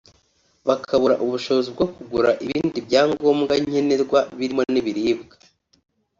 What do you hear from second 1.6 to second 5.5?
bwo kugura ibindi byangombwa nkenerwa birimo n’ibiribwa